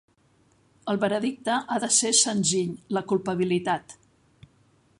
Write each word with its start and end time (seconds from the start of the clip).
El 0.93 0.97
veredicte 1.03 1.57
ha 1.75 1.77
de 1.83 1.89
ser 1.97 2.11
senzill, 2.21 2.73
la 2.99 3.07
culpabilitat. 3.13 3.95